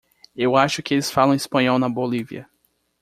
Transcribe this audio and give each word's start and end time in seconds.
Eu 0.35 0.55
acho 0.57 0.81
que 0.81 0.95
eles 0.95 1.11
falam 1.11 1.35
espanhol 1.35 1.77
na 1.77 1.87
Bolívia. 1.87 2.49